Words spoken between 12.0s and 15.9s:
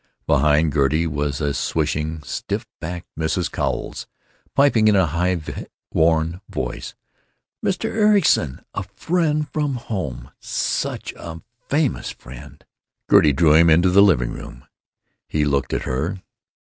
friend!" Gertie drew him into the living room. He looked at